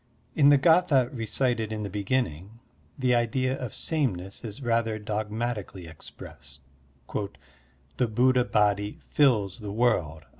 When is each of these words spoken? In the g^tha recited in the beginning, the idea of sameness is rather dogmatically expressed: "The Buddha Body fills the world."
In 0.33 0.49
the 0.49 0.57
g^tha 0.57 1.15
recited 1.15 1.71
in 1.71 1.83
the 1.83 1.87
beginning, 1.91 2.59
the 2.97 3.13
idea 3.13 3.55
of 3.59 3.71
sameness 3.71 4.43
is 4.43 4.63
rather 4.63 4.97
dogmatically 4.97 5.85
expressed: 5.85 6.61
"The 7.97 8.07
Buddha 8.07 8.45
Body 8.45 8.97
fills 9.11 9.59
the 9.59 9.71
world." 9.71 10.25